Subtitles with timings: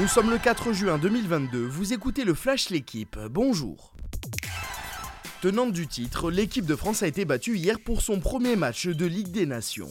[0.00, 3.94] Nous sommes le 4 juin 2022, vous écoutez le Flash L'équipe, bonjour.
[5.40, 9.06] Tenante du titre, l'équipe de France a été battue hier pour son premier match de
[9.06, 9.90] Ligue des Nations.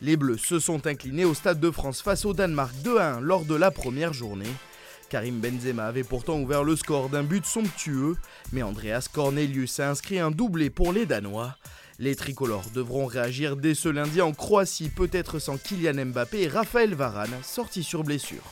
[0.00, 3.44] Les Bleus se sont inclinés au Stade de France face au Danemark 2 1 lors
[3.44, 4.52] de la première journée.
[5.08, 8.16] Karim Benzema avait pourtant ouvert le score d'un but somptueux,
[8.52, 11.56] mais Andreas Cornelius a inscrit un doublé pour les Danois.
[12.00, 16.94] Les tricolores devront réagir dès ce lundi en Croatie, peut-être sans Kylian Mbappé et Raphaël
[16.94, 18.42] Varane, sortis sur blessure.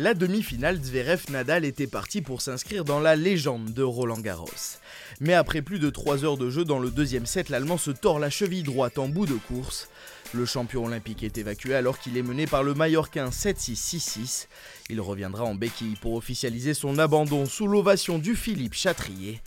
[0.00, 4.78] La demi-finale Zverev-Nadal était partie pour s'inscrire dans la légende de Roland Garros.
[5.18, 8.20] Mais après plus de 3 heures de jeu dans le deuxième set, l'Allemand se tord
[8.20, 9.88] la cheville droite en bout de course.
[10.34, 14.46] Le champion olympique est évacué alors qu'il est mené par le Mallorquin 7-6-6-6.
[14.88, 19.40] Il reviendra en béquille pour officialiser son abandon sous l'ovation du Philippe Chatrier.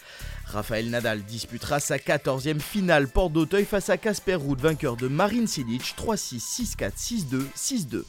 [0.48, 5.48] Raphaël Nadal disputera sa 14e finale porte d'Auteuil face à Casper Ruud, vainqueur de Marin
[5.48, 8.04] Cilic 3-6, 6-4, 6-2, 6-2.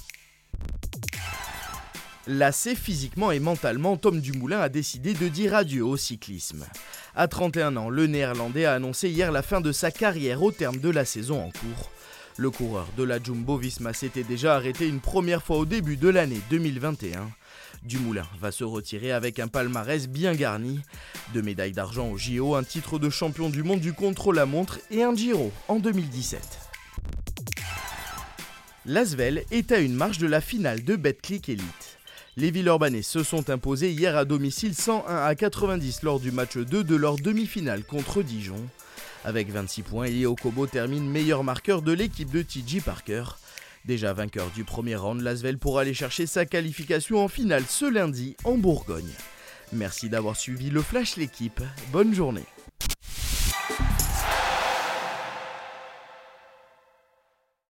[2.28, 6.64] Lassé physiquement et mentalement, Tom Dumoulin a décidé de dire adieu au cyclisme.
[7.16, 10.78] À 31 ans, le néerlandais a annoncé hier la fin de sa carrière au terme
[10.78, 11.90] de la saison en cours.
[12.36, 16.08] Le coureur de la Jumbo Visma s'était déjà arrêté une première fois au début de
[16.08, 17.28] l'année 2021.
[17.82, 20.80] Dumoulin va se retirer avec un palmarès bien garni.
[21.34, 25.14] Deux médailles d'argent au JO, un titre de champion du monde du contre-la-montre et un
[25.14, 26.40] Giro en 2017.
[28.86, 31.98] L'Asvel est à une marche de la finale de Betclic Elite.
[32.38, 36.82] Les Villeurbanais se sont imposés hier à domicile 101 à 90 lors du match 2
[36.82, 38.56] de leur demi-finale contre Dijon.
[39.22, 43.24] Avec 26 points, Elio Kobo termine meilleur marqueur de l'équipe de TJ Parker.
[43.84, 48.34] Déjà vainqueur du premier round, Lasvel pourra aller chercher sa qualification en finale ce lundi
[48.44, 49.12] en Bourgogne.
[49.74, 51.60] Merci d'avoir suivi le Flash l'équipe.
[51.92, 52.44] Bonne journée.